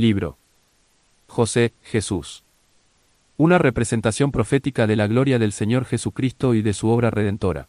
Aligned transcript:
Libro. 0.00 0.38
José, 1.26 1.74
Jesús. 1.82 2.42
Una 3.36 3.58
representación 3.58 4.32
profética 4.32 4.86
de 4.86 4.96
la 4.96 5.06
gloria 5.06 5.38
del 5.38 5.52
Señor 5.52 5.84
Jesucristo 5.84 6.54
y 6.54 6.62
de 6.62 6.72
su 6.72 6.88
obra 6.88 7.10
redentora. 7.10 7.68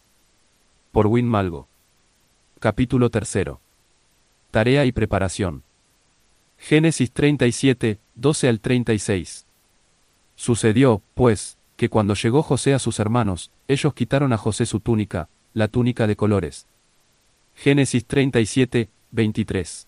Por 0.92 1.08
Win 1.08 1.28
Malgo. 1.28 1.68
Capítulo 2.58 3.10
3. 3.10 3.48
Tarea 4.50 4.86
y 4.86 4.92
preparación. 4.92 5.62
Génesis 6.56 7.12
37, 7.12 7.98
12 8.14 8.48
al 8.48 8.60
36. 8.60 9.46
Sucedió, 10.34 11.02
pues, 11.12 11.58
que 11.76 11.90
cuando 11.90 12.14
llegó 12.14 12.42
José 12.42 12.72
a 12.72 12.78
sus 12.78 12.98
hermanos, 12.98 13.50
ellos 13.68 13.92
quitaron 13.92 14.32
a 14.32 14.38
José 14.38 14.64
su 14.64 14.80
túnica, 14.80 15.28
la 15.52 15.68
túnica 15.68 16.06
de 16.06 16.16
colores. 16.16 16.66
Génesis 17.54 18.06
37, 18.06 18.88
23. 19.10 19.86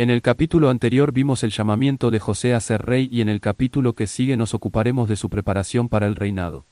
En 0.00 0.10
el 0.10 0.22
capítulo 0.22 0.70
anterior 0.70 1.10
vimos 1.10 1.42
el 1.42 1.50
llamamiento 1.50 2.12
de 2.12 2.20
José 2.20 2.54
a 2.54 2.60
ser 2.60 2.82
rey 2.82 3.08
y 3.10 3.20
en 3.20 3.28
el 3.28 3.40
capítulo 3.40 3.94
que 3.94 4.06
sigue 4.06 4.36
nos 4.36 4.54
ocuparemos 4.54 5.08
de 5.08 5.16
su 5.16 5.28
preparación 5.28 5.88
para 5.88 6.06
el 6.06 6.14
reinado. 6.14 6.64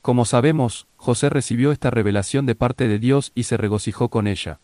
Como 0.00 0.24
sabemos, 0.24 0.88
José 0.96 1.30
recibió 1.30 1.70
esta 1.70 1.90
revelación 1.90 2.44
de 2.44 2.56
parte 2.56 2.88
de 2.88 2.98
Dios 2.98 3.30
y 3.36 3.44
se 3.44 3.56
regocijó 3.56 4.08
con 4.08 4.26
ella. 4.26 4.58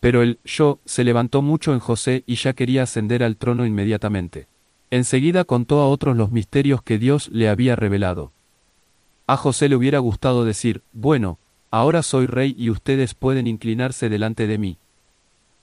Pero 0.00 0.20
el 0.20 0.40
yo 0.44 0.80
se 0.84 1.04
levantó 1.04 1.42
mucho 1.42 1.74
en 1.74 1.78
José 1.78 2.24
y 2.26 2.34
ya 2.34 2.54
quería 2.54 2.82
ascender 2.82 3.22
al 3.22 3.36
trono 3.36 3.66
inmediatamente. 3.66 4.48
Enseguida 4.90 5.44
contó 5.44 5.82
a 5.82 5.86
otros 5.86 6.16
los 6.16 6.32
misterios 6.32 6.82
que 6.82 6.98
Dios 6.98 7.28
le 7.28 7.48
había 7.48 7.76
revelado. 7.76 8.32
A 9.28 9.36
José 9.36 9.68
le 9.68 9.76
hubiera 9.76 10.00
gustado 10.00 10.44
decir, 10.44 10.82
bueno, 10.92 11.38
ahora 11.70 12.02
soy 12.02 12.26
rey 12.26 12.52
y 12.58 12.68
ustedes 12.68 13.14
pueden 13.14 13.46
inclinarse 13.46 14.08
delante 14.08 14.48
de 14.48 14.58
mí. 14.58 14.78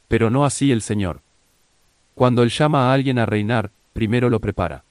Pero 0.07 0.29
no 0.29 0.45
así 0.45 0.71
el 0.71 0.81
Señor. 0.81 1.21
Cuando 2.15 2.43
Él 2.43 2.49
llama 2.49 2.89
a 2.89 2.93
alguien 2.93 3.19
a 3.19 3.25
reinar, 3.25 3.71
primero 3.93 4.29
lo 4.29 4.39
prepara. 4.39 4.83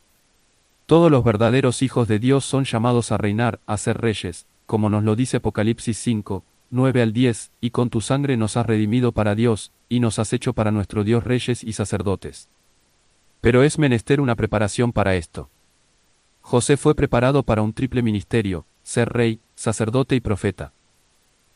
Todos 0.86 1.10
los 1.10 1.24
verdaderos 1.24 1.82
hijos 1.82 2.06
de 2.06 2.18
Dios 2.18 2.44
son 2.44 2.64
llamados 2.64 3.10
a 3.10 3.16
reinar, 3.16 3.58
a 3.66 3.76
ser 3.76 4.00
reyes, 4.00 4.46
como 4.66 4.88
nos 4.88 5.02
lo 5.02 5.16
dice 5.16 5.38
Apocalipsis 5.38 5.98
5, 5.98 6.44
9 6.70 7.02
al 7.02 7.12
10, 7.12 7.50
y 7.60 7.70
con 7.70 7.90
tu 7.90 8.00
sangre 8.00 8.36
nos 8.36 8.56
has 8.56 8.66
redimido 8.66 9.12
para 9.12 9.34
Dios, 9.34 9.72
y 9.88 10.00
nos 10.00 10.18
has 10.18 10.32
hecho 10.32 10.52
para 10.52 10.70
nuestro 10.70 11.02
Dios 11.02 11.24
reyes 11.24 11.64
y 11.64 11.72
sacerdotes. 11.72 12.48
Pero 13.40 13.62
es 13.62 13.78
menester 13.78 14.20
una 14.20 14.34
preparación 14.34 14.92
para 14.92 15.16
esto. 15.16 15.50
José 16.40 16.76
fue 16.76 16.94
preparado 16.94 17.42
para 17.42 17.62
un 17.62 17.72
triple 17.72 18.02
ministerio, 18.02 18.66
ser 18.82 19.08
rey, 19.08 19.40
sacerdote 19.56 20.14
y 20.14 20.20
profeta. 20.20 20.72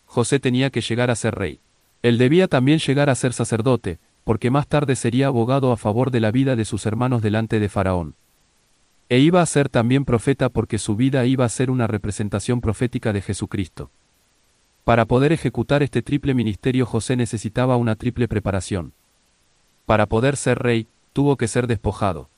José 0.07 0.41
tenía 0.41 0.71
que 0.71 0.81
llegar 0.81 1.11
a 1.11 1.15
ser 1.15 1.37
rey. 1.37 1.61
Él 2.03 2.19
debía 2.19 2.49
también 2.49 2.79
llegar 2.79 3.11
a 3.11 3.15
ser 3.15 3.33
sacerdote, 3.33 3.99
porque 4.25 4.51
más 4.51 4.67
tarde 4.67 4.97
sería 4.97 5.27
abogado 5.27 5.73
a 5.73 5.77
favor 5.77 6.11
de 6.11 6.21
la 6.21 6.31
vida 6.31 6.57
de 6.57 6.65
sus 6.65 6.87
hermanos 6.87 7.23
delante 7.23 7.61
de 7.61 7.69
Faraón. 7.69 8.15
E 9.09 9.19
iba 9.19 9.43
a 9.43 9.47
ser 9.47 9.69
también 9.69 10.05
profeta 10.05 10.49
porque 10.49 10.79
su 10.79 10.97
vida 10.97 11.27
iba 11.27 11.45
a 11.45 11.49
ser 11.49 11.71
una 11.71 11.87
representación 11.87 12.61
profética 12.61 13.13
de 13.13 13.21
Jesucristo. 13.23 13.91
Para 14.85 15.05
poder 15.05 15.33
ejecutar 15.33 15.83
este 15.83 16.01
triple 16.01 16.33
ministerio 16.33 16.87
José 16.87 17.17
necesitaba 17.17 17.77
una 17.77 17.97
triple 17.97 18.29
preparación. 18.29 18.93
Para 19.85 20.07
poder 20.07 20.37
ser 20.37 20.59
rey, 20.59 20.87
tuvo 21.13 21.37
que 21.37 21.49
ser 21.49 21.67
despojado. 21.67 22.29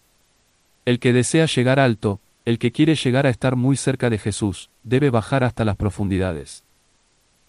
El 0.84 0.98
que 0.98 1.12
desea 1.12 1.46
llegar 1.46 1.78
alto, 1.78 2.20
el 2.44 2.58
que 2.58 2.72
quiere 2.72 2.94
llegar 2.94 3.26
a 3.26 3.30
estar 3.30 3.54
muy 3.54 3.76
cerca 3.76 4.10
de 4.10 4.18
Jesús, 4.18 4.70
debe 4.82 5.10
bajar 5.10 5.44
hasta 5.44 5.64
las 5.64 5.76
profundidades. 5.76 6.64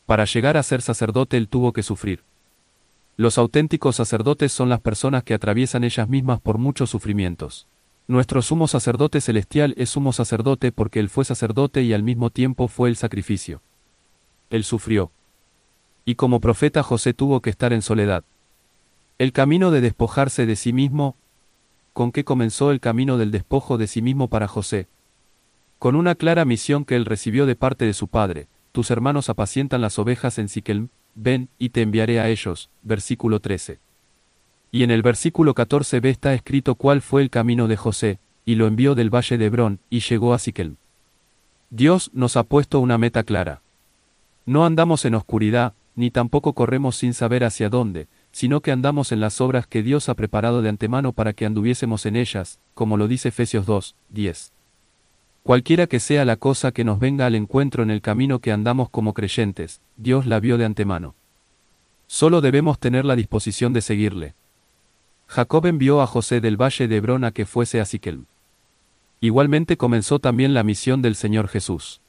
Para 0.06 0.26
llegar 0.26 0.58
a 0.58 0.64
ser 0.64 0.82
sacerdote 0.82 1.38
él 1.38 1.48
tuvo 1.48 1.74
que 1.74 1.84
sufrir. 1.84 2.24
Los 3.16 3.38
auténticos 3.38 3.96
sacerdotes 3.96 4.52
son 4.52 4.70
las 4.70 4.82
personas 4.82 5.24
que 5.24 5.34
atraviesan 5.34 5.84
ellas 5.84 6.10
mismas 6.10 6.42
por 6.42 6.58
muchos 6.58 6.90
sufrimientos. 6.90 7.68
Nuestro 8.08 8.42
sumo 8.42 8.68
sacerdote 8.68 9.22
celestial 9.22 9.76
es 9.78 9.92
sumo 9.92 10.12
sacerdote 10.12 10.72
porque 10.72 11.00
él 11.00 11.10
fue 11.10 11.24
sacerdote 11.24 11.84
y 11.84 11.94
al 11.94 12.04
mismo 12.04 12.32
tiempo 12.32 12.68
fue 12.68 12.90
el 12.90 12.98
sacrificio. 12.98 13.62
Él 14.50 14.64
sufrió. 14.64 15.12
Y 16.06 16.16
como 16.16 16.42
profeta 16.42 16.84
José 16.84 17.14
tuvo 17.14 17.42
que 17.42 17.50
estar 17.50 17.72
en 17.72 17.82
soledad. 17.82 18.26
El 19.20 19.32
camino 19.32 19.72
de 19.72 19.80
despojarse 19.80 20.46
de 20.46 20.56
sí 20.58 20.74
mismo. 20.74 21.16
¿Con 21.94 22.12
qué 22.12 22.26
comenzó 22.26 22.72
el 22.72 22.82
camino 22.82 23.18
del 23.18 23.32
despojo 23.32 23.78
de 23.78 23.88
sí 23.88 24.02
mismo 24.02 24.28
para 24.28 24.48
José? 24.48 24.88
Con 25.80 25.96
una 25.96 26.16
clara 26.16 26.44
misión 26.44 26.84
que 26.84 26.96
él 26.96 27.06
recibió 27.06 27.46
de 27.46 27.56
parte 27.56 27.86
de 27.86 27.94
su 27.94 28.08
padre, 28.08 28.48
tus 28.74 28.90
hermanos 28.90 29.30
apacientan 29.30 29.82
las 29.82 30.00
ovejas 30.00 30.40
en 30.40 30.50
Siquelm, 30.50 30.90
ven, 31.14 31.48
y 31.60 31.70
te 31.70 31.84
enviaré 31.84 32.20
a 32.20 32.28
ellos. 32.28 32.72
Versículo 32.82 33.40
13. 33.40 33.80
Y 34.72 34.82
en 34.82 34.90
el 34.90 35.04
versículo 35.04 35.54
14b 35.54 36.10
está 36.10 36.34
escrito 36.34 36.74
cuál 36.74 37.04
fue 37.04 37.22
el 37.22 37.30
camino 37.30 37.68
de 37.68 37.78
José, 37.78 38.20
y 38.46 38.56
lo 38.56 38.66
envió 38.66 38.96
del 38.96 39.14
valle 39.14 39.38
de 39.38 39.46
Hebrón, 39.46 39.80
y 39.92 40.00
llegó 40.00 40.34
a 40.34 40.40
Siquelm. 40.40 40.78
Dios 41.70 42.10
nos 42.14 42.36
ha 42.36 42.42
puesto 42.42 42.80
una 42.80 42.98
meta 42.98 43.24
clara. 43.24 43.62
No 44.48 44.66
andamos 44.66 45.06
en 45.06 45.14
oscuridad, 45.14 45.74
ni 45.96 46.10
tampoco 46.10 46.54
corremos 46.54 46.96
sin 46.96 47.14
saber 47.14 47.44
hacia 47.44 47.70
dónde, 47.70 48.08
sino 48.32 48.62
que 48.62 48.72
andamos 48.72 49.12
en 49.12 49.20
las 49.20 49.40
obras 49.40 49.68
que 49.68 49.84
Dios 49.84 50.10
ha 50.10 50.16
preparado 50.16 50.64
de 50.64 50.70
antemano 50.70 51.14
para 51.14 51.34
que 51.34 51.46
anduviésemos 51.46 52.08
en 52.08 52.16
ellas, 52.16 52.58
como 52.74 52.98
lo 52.98 53.08
dice 53.08 53.30
Efesios 53.30 53.68
2, 53.68 53.96
10. 54.10 54.53
Cualquiera 55.44 55.88
que 55.88 56.00
sea 56.00 56.24
la 56.24 56.38
cosa 56.38 56.72
que 56.72 56.86
nos 56.86 57.00
venga 57.00 57.26
al 57.26 57.36
encuentro 57.36 57.84
en 57.84 57.92
el 57.92 58.02
camino 58.02 58.40
que 58.40 58.54
andamos 58.54 58.90
como 58.90 59.14
creyentes, 59.14 59.82
Dios 59.98 60.26
la 60.26 60.40
vio 60.40 60.58
de 60.58 60.64
antemano. 60.64 61.16
Solo 62.08 62.40
debemos 62.40 62.80
tener 62.80 63.04
la 63.04 63.18
disposición 63.18 63.74
de 63.74 63.82
seguirle. 63.82 64.36
Jacob 65.28 65.66
envió 65.66 66.02
a 66.02 66.08
José 66.08 66.40
del 66.40 66.56
valle 66.56 66.88
de 66.88 66.96
Hebrón 66.96 67.26
a 67.26 67.32
que 67.32 67.46
fuese 67.46 67.82
a 67.82 67.86
Siquelm. 67.86 68.26
Igualmente 69.20 69.76
comenzó 69.76 70.20
también 70.20 70.54
la 70.54 70.64
misión 70.64 71.02
del 71.02 71.16
Señor 71.16 71.50
Jesús. 71.50 72.00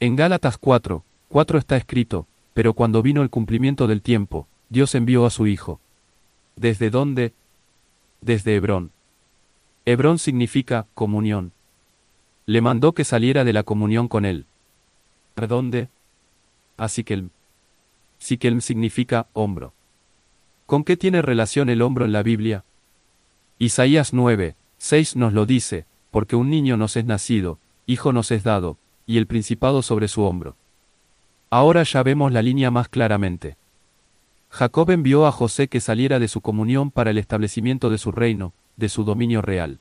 En 0.00 0.16
Gálatas 0.16 0.56
4, 0.56 1.04
4 1.28 1.58
está 1.58 1.76
escrito, 1.76 2.26
pero 2.54 2.72
cuando 2.72 3.02
vino 3.02 3.22
el 3.22 3.28
cumplimiento 3.28 3.86
del 3.86 4.00
tiempo, 4.00 4.48
Dios 4.70 4.94
envió 4.94 5.26
a 5.26 5.30
su 5.30 5.46
Hijo. 5.46 5.80
¿Desde 6.56 6.88
dónde? 6.88 7.34
Desde 8.22 8.54
Hebrón. 8.54 8.90
Hebrón 9.84 10.18
significa 10.18 10.86
comunión 10.94 11.52
le 12.48 12.62
mandó 12.62 12.94
que 12.94 13.04
saliera 13.04 13.44
de 13.44 13.52
la 13.52 13.62
comunión 13.62 14.08
con 14.08 14.24
él. 14.24 14.46
¿Dónde? 15.36 15.90
A 16.78 16.88
Sikelm. 16.88 17.28
Sikelm 18.18 18.62
significa 18.62 19.26
hombro. 19.34 19.74
¿Con 20.64 20.82
qué 20.82 20.96
tiene 20.96 21.20
relación 21.20 21.68
el 21.68 21.82
hombro 21.82 22.06
en 22.06 22.12
la 22.12 22.22
Biblia? 22.22 22.64
Isaías 23.58 24.14
9, 24.14 24.56
6 24.78 25.16
nos 25.16 25.34
lo 25.34 25.44
dice, 25.44 25.84
porque 26.10 26.36
un 26.36 26.48
niño 26.48 26.78
nos 26.78 26.96
es 26.96 27.04
nacido, 27.04 27.58
hijo 27.86 28.14
nos 28.14 28.30
es 28.30 28.44
dado, 28.44 28.78
y 29.06 29.18
el 29.18 29.26
principado 29.26 29.82
sobre 29.82 30.08
su 30.08 30.22
hombro. 30.22 30.56
Ahora 31.50 31.82
ya 31.82 32.02
vemos 32.02 32.32
la 32.32 32.40
línea 32.40 32.70
más 32.70 32.88
claramente. 32.88 33.58
Jacob 34.48 34.90
envió 34.90 35.26
a 35.26 35.32
José 35.32 35.68
que 35.68 35.80
saliera 35.80 36.18
de 36.18 36.28
su 36.28 36.40
comunión 36.40 36.92
para 36.92 37.10
el 37.10 37.18
establecimiento 37.18 37.90
de 37.90 37.98
su 37.98 38.10
reino, 38.10 38.54
de 38.78 38.88
su 38.88 39.04
dominio 39.04 39.42
real. 39.42 39.80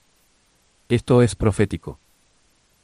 Esto 0.89 1.21
es 1.21 1.33
profético. 1.37 1.97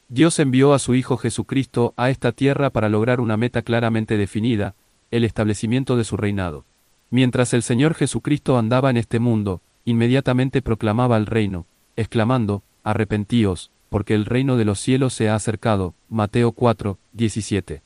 Dios 0.10 0.38
envió 0.40 0.74
a 0.74 0.80
su 0.80 0.96
Hijo 0.96 1.18
Jesucristo 1.18 1.94
a 1.98 2.10
esta 2.10 2.32
tierra 2.32 2.70
para 2.70 2.90
lograr 2.90 3.20
una 3.20 3.38
meta 3.38 3.62
claramente 3.62 4.18
definida, 4.18 4.76
el 5.12 5.24
establecimiento 5.24 5.98
de 5.98 6.04
su 6.04 6.18
reinado. 6.18 6.66
Mientras 7.10 7.54
el 7.54 7.64
Señor 7.64 7.94
Jesucristo 7.94 8.58
andaba 8.58 8.90
en 8.90 8.98
este 8.98 9.20
mundo, 9.20 9.62
inmediatamente 9.86 10.62
proclamaba 10.62 11.18
el 11.18 11.26
reino, 11.26 11.66
exclamando, 11.96 12.64
Arrepentíos, 12.84 13.72
porque 13.90 14.16
el 14.16 14.26
reino 14.26 14.58
de 14.58 14.66
los 14.66 14.80
cielos 14.80 15.14
se 15.14 15.30
ha 15.30 15.36
acercado. 15.36 15.94
Mateo 16.10 16.52
4, 16.52 16.98
17. 17.14 17.82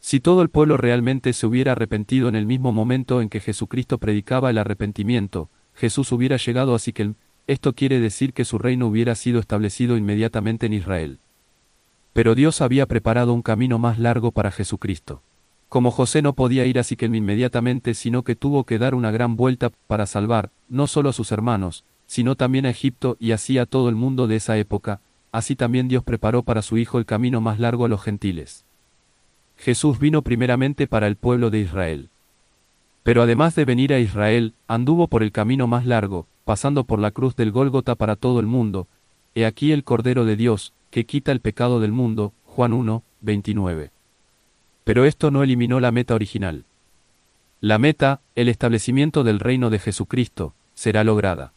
Si 0.00 0.20
todo 0.20 0.42
el 0.42 0.48
pueblo 0.48 0.76
realmente 0.76 1.32
se 1.32 1.46
hubiera 1.46 1.72
arrepentido 1.72 2.28
en 2.28 2.36
el 2.36 2.46
mismo 2.46 2.72
momento 2.72 3.20
en 3.20 3.28
que 3.28 3.40
Jesucristo 3.40 3.98
predicaba 3.98 4.50
el 4.50 4.58
arrepentimiento, 4.58 5.50
Jesús 5.74 6.12
hubiera 6.12 6.36
llegado 6.36 6.74
así 6.74 6.92
que 6.92 7.14
esto 7.48 7.72
quiere 7.72 7.98
decir 7.98 8.32
que 8.32 8.44
su 8.44 8.58
reino 8.58 8.86
hubiera 8.86 9.14
sido 9.14 9.40
establecido 9.40 9.96
inmediatamente 9.96 10.66
en 10.66 10.74
Israel. 10.74 11.18
Pero 12.18 12.34
Dios 12.34 12.62
había 12.62 12.86
preparado 12.86 13.32
un 13.32 13.42
camino 13.42 13.78
más 13.78 14.00
largo 14.00 14.32
para 14.32 14.50
Jesucristo. 14.50 15.22
Como 15.68 15.92
José 15.92 16.20
no 16.20 16.32
podía 16.32 16.66
ir 16.66 16.80
a 16.80 16.82
Siquem 16.82 17.14
inmediatamente, 17.14 17.94
sino 17.94 18.24
que 18.24 18.34
tuvo 18.34 18.64
que 18.64 18.80
dar 18.80 18.96
una 18.96 19.12
gran 19.12 19.36
vuelta 19.36 19.70
para 19.86 20.04
salvar, 20.04 20.50
no 20.68 20.88
solo 20.88 21.10
a 21.10 21.12
sus 21.12 21.30
hermanos, 21.30 21.84
sino 22.08 22.34
también 22.34 22.66
a 22.66 22.70
Egipto 22.70 23.16
y 23.20 23.30
así 23.30 23.56
a 23.56 23.66
todo 23.66 23.88
el 23.88 23.94
mundo 23.94 24.26
de 24.26 24.34
esa 24.34 24.58
época, 24.58 25.00
así 25.30 25.54
también 25.54 25.86
Dios 25.86 26.02
preparó 26.02 26.42
para 26.42 26.62
su 26.62 26.76
Hijo 26.76 26.98
el 26.98 27.06
camino 27.06 27.40
más 27.40 27.60
largo 27.60 27.84
a 27.84 27.88
los 27.88 28.02
gentiles. 28.02 28.64
Jesús 29.56 30.00
vino 30.00 30.22
primeramente 30.22 30.88
para 30.88 31.06
el 31.06 31.14
pueblo 31.14 31.50
de 31.50 31.60
Israel. 31.60 32.08
Pero 33.04 33.22
además 33.22 33.54
de 33.54 33.64
venir 33.64 33.92
a 33.94 34.00
Israel, 34.00 34.54
anduvo 34.66 35.06
por 35.06 35.22
el 35.22 35.30
camino 35.30 35.68
más 35.68 35.86
largo, 35.86 36.26
pasando 36.44 36.82
por 36.82 36.98
la 36.98 37.12
cruz 37.12 37.36
del 37.36 37.52
Gólgota 37.52 37.94
para 37.94 38.16
todo 38.16 38.40
el 38.40 38.46
mundo, 38.46 38.88
he 39.36 39.46
aquí 39.46 39.70
el 39.70 39.84
Cordero 39.84 40.24
de 40.24 40.34
Dios, 40.34 40.72
que 40.90 41.06
quita 41.06 41.32
el 41.32 41.40
pecado 41.40 41.80
del 41.80 41.92
mundo, 41.92 42.32
Juan 42.44 42.72
1, 42.72 43.02
29. 43.20 43.90
Pero 44.84 45.04
esto 45.04 45.30
no 45.30 45.42
eliminó 45.42 45.80
la 45.80 45.92
meta 45.92 46.14
original. 46.14 46.64
La 47.60 47.78
meta, 47.78 48.20
el 48.34 48.48
establecimiento 48.48 49.24
del 49.24 49.40
reino 49.40 49.70
de 49.70 49.78
Jesucristo, 49.78 50.54
será 50.74 51.04
lograda. 51.04 51.52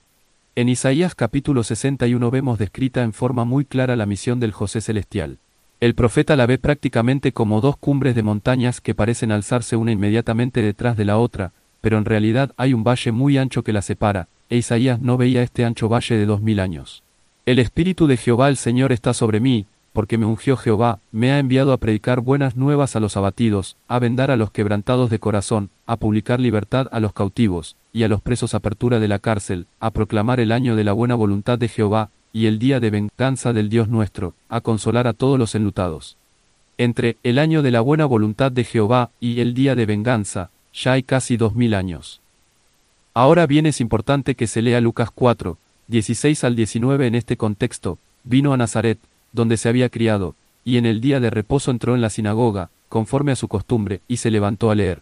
En 0.55 0.67
Isaías 0.67 1.15
capítulo 1.15 1.63
61 1.63 2.29
vemos 2.29 2.59
descrita 2.59 3.03
en 3.03 3.13
forma 3.13 3.45
muy 3.45 3.63
clara 3.63 3.95
la 3.95 4.05
misión 4.05 4.39
del 4.39 4.51
José 4.51 4.81
celestial. 4.81 5.37
El 5.79 5.95
profeta 5.95 6.35
la 6.35 6.45
ve 6.45 6.57
prácticamente 6.57 7.31
como 7.31 7.61
dos 7.61 7.77
cumbres 7.77 8.15
de 8.15 8.23
montañas 8.23 8.81
que 8.81 8.93
parecen 8.93 9.31
alzarse 9.31 9.75
una 9.75 9.91
inmediatamente 9.91 10.61
detrás 10.61 10.97
de 10.97 11.05
la 11.05 11.17
otra, 11.17 11.53
pero 11.81 11.97
en 11.97 12.05
realidad 12.05 12.51
hay 12.57 12.73
un 12.73 12.83
valle 12.83 13.11
muy 13.11 13.37
ancho 13.37 13.63
que 13.63 13.73
la 13.73 13.81
separa, 13.81 14.27
e 14.49 14.57
Isaías 14.57 14.99
no 14.99 15.17
veía 15.17 15.41
este 15.41 15.65
ancho 15.65 15.87
valle 15.87 16.17
de 16.17 16.25
dos 16.25 16.41
mil 16.41 16.59
años. 16.59 17.03
El 17.51 17.59
Espíritu 17.59 18.07
de 18.07 18.15
Jehová 18.15 18.47
el 18.47 18.55
Señor 18.55 18.93
está 18.93 19.13
sobre 19.13 19.41
mí, 19.41 19.65
porque 19.91 20.17
me 20.17 20.25
ungió 20.25 20.55
Jehová, 20.55 20.99
me 21.11 21.33
ha 21.33 21.39
enviado 21.39 21.73
a 21.73 21.77
predicar 21.79 22.21
buenas 22.21 22.55
nuevas 22.55 22.95
a 22.95 23.01
los 23.01 23.17
abatidos, 23.17 23.75
a 23.89 23.99
vendar 23.99 24.31
a 24.31 24.37
los 24.37 24.51
quebrantados 24.51 25.09
de 25.09 25.19
corazón, 25.19 25.69
a 25.85 25.97
publicar 25.97 26.39
libertad 26.39 26.87
a 26.93 27.01
los 27.01 27.11
cautivos, 27.11 27.75
y 27.91 28.03
a 28.03 28.07
los 28.07 28.21
presos 28.21 28.53
apertura 28.53 29.01
de 29.01 29.09
la 29.09 29.19
cárcel, 29.19 29.67
a 29.81 29.91
proclamar 29.91 30.39
el 30.39 30.53
año 30.53 30.77
de 30.77 30.85
la 30.85 30.93
buena 30.93 31.15
voluntad 31.15 31.59
de 31.59 31.67
Jehová, 31.67 32.09
y 32.31 32.45
el 32.45 32.57
día 32.57 32.79
de 32.79 32.89
venganza 32.89 33.51
del 33.51 33.67
Dios 33.67 33.89
nuestro, 33.89 34.33
a 34.47 34.61
consolar 34.61 35.05
a 35.05 35.11
todos 35.11 35.37
los 35.37 35.53
enlutados. 35.53 36.15
Entre 36.77 37.17
el 37.21 37.37
año 37.37 37.63
de 37.63 37.71
la 37.71 37.81
buena 37.81 38.05
voluntad 38.05 38.53
de 38.53 38.63
Jehová 38.63 39.09
y 39.19 39.41
el 39.41 39.53
día 39.53 39.75
de 39.75 39.85
venganza, 39.85 40.51
ya 40.73 40.93
hay 40.93 41.03
casi 41.03 41.35
dos 41.35 41.53
mil 41.53 41.73
años. 41.73 42.21
Ahora 43.13 43.45
bien 43.45 43.65
es 43.65 43.81
importante 43.81 44.35
que 44.35 44.47
se 44.47 44.61
lea 44.61 44.79
Lucas 44.79 45.09
4, 45.13 45.57
16 45.91 46.45
al 46.45 46.55
19 46.55 47.05
en 47.05 47.15
este 47.15 47.35
contexto, 47.35 47.99
vino 48.23 48.53
a 48.53 48.57
Nazaret, 48.57 48.97
donde 49.33 49.57
se 49.57 49.67
había 49.67 49.89
criado, 49.89 50.35
y 50.63 50.77
en 50.77 50.85
el 50.85 51.01
día 51.01 51.19
de 51.19 51.29
reposo 51.29 51.69
entró 51.69 51.95
en 51.95 52.01
la 52.01 52.09
sinagoga, 52.09 52.69
conforme 52.87 53.33
a 53.33 53.35
su 53.35 53.49
costumbre, 53.49 53.99
y 54.07 54.17
se 54.17 54.31
levantó 54.31 54.71
a 54.71 54.75
leer. 54.75 55.01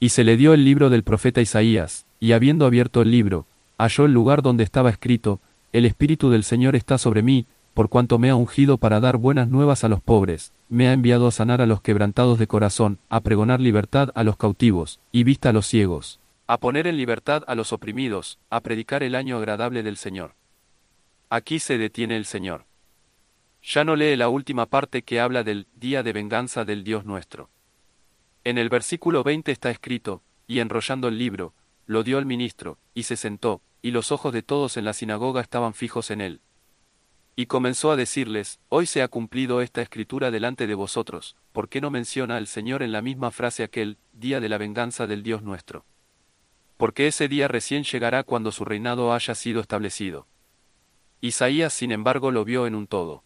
Y 0.00 0.08
se 0.08 0.24
le 0.24 0.36
dio 0.36 0.52
el 0.52 0.64
libro 0.64 0.90
del 0.90 1.04
profeta 1.04 1.40
Isaías, 1.40 2.06
y 2.18 2.32
habiendo 2.32 2.66
abierto 2.66 3.02
el 3.02 3.12
libro, 3.12 3.46
halló 3.78 4.06
el 4.06 4.12
lugar 4.12 4.42
donde 4.42 4.64
estaba 4.64 4.90
escrito, 4.90 5.38
El 5.72 5.84
Espíritu 5.84 6.28
del 6.28 6.42
Señor 6.42 6.74
está 6.74 6.98
sobre 6.98 7.22
mí, 7.22 7.46
por 7.72 7.88
cuanto 7.88 8.18
me 8.18 8.30
ha 8.30 8.34
ungido 8.34 8.78
para 8.78 8.98
dar 8.98 9.16
buenas 9.16 9.48
nuevas 9.48 9.84
a 9.84 9.88
los 9.88 10.02
pobres, 10.02 10.50
me 10.68 10.88
ha 10.88 10.92
enviado 10.92 11.28
a 11.28 11.30
sanar 11.30 11.62
a 11.62 11.66
los 11.66 11.80
quebrantados 11.80 12.40
de 12.40 12.48
corazón, 12.48 12.98
a 13.10 13.20
pregonar 13.20 13.60
libertad 13.60 14.10
a 14.16 14.24
los 14.24 14.36
cautivos, 14.36 14.98
y 15.12 15.22
vista 15.22 15.50
a 15.50 15.52
los 15.52 15.68
ciegos, 15.68 16.18
a 16.46 16.58
poner 16.58 16.86
en 16.86 16.96
libertad 16.96 17.42
a 17.46 17.54
los 17.54 17.72
oprimidos, 17.72 18.38
a 18.50 18.60
predicar 18.60 19.02
el 19.02 19.14
año 19.14 19.38
agradable 19.38 19.82
del 19.82 19.96
Señor. 19.96 20.34
Aquí 21.30 21.58
se 21.58 21.78
detiene 21.78 22.16
el 22.16 22.26
Señor. 22.26 22.66
Ya 23.62 23.82
no 23.84 23.96
lee 23.96 24.14
la 24.16 24.28
última 24.28 24.66
parte 24.66 25.02
que 25.02 25.20
habla 25.20 25.42
del 25.42 25.66
día 25.74 26.02
de 26.02 26.12
venganza 26.12 26.66
del 26.66 26.84
Dios 26.84 27.06
nuestro. 27.06 27.48
En 28.44 28.58
el 28.58 28.68
versículo 28.68 29.24
20 29.24 29.50
está 29.50 29.70
escrito, 29.70 30.22
y 30.46 30.60
enrollando 30.60 31.08
el 31.08 31.16
libro, 31.16 31.54
lo 31.86 32.02
dio 32.02 32.18
al 32.18 32.26
ministro, 32.26 32.78
y 32.92 33.04
se 33.04 33.16
sentó, 33.16 33.62
y 33.80 33.90
los 33.90 34.12
ojos 34.12 34.34
de 34.34 34.42
todos 34.42 34.76
en 34.76 34.84
la 34.84 34.92
sinagoga 34.92 35.40
estaban 35.40 35.72
fijos 35.72 36.10
en 36.10 36.20
él. 36.20 36.40
Y 37.36 37.46
comenzó 37.46 37.90
a 37.90 37.96
decirles, 37.96 38.60
Hoy 38.68 38.84
se 38.84 39.00
ha 39.00 39.08
cumplido 39.08 39.62
esta 39.62 39.80
escritura 39.80 40.30
delante 40.30 40.66
de 40.66 40.74
vosotros, 40.74 41.36
¿por 41.52 41.70
qué 41.70 41.80
no 41.80 41.90
menciona 41.90 42.36
al 42.36 42.46
Señor 42.46 42.82
en 42.82 42.92
la 42.92 43.00
misma 43.00 43.30
frase 43.30 43.62
aquel, 43.62 43.96
día 44.12 44.40
de 44.40 44.50
la 44.50 44.58
venganza 44.58 45.06
del 45.06 45.22
Dios 45.22 45.42
nuestro? 45.42 45.86
Porque 46.76 47.06
ese 47.06 47.28
día 47.28 47.48
recién 47.48 47.84
llegará 47.84 48.24
cuando 48.24 48.52
su 48.52 48.64
reinado 48.64 49.12
haya 49.12 49.34
sido 49.34 49.60
establecido. 49.60 50.26
Isaías 51.20 51.72
sin 51.72 51.92
embargo 51.92 52.30
lo 52.30 52.44
vio 52.44 52.66
en 52.66 52.74
un 52.74 52.86
todo. 52.86 53.24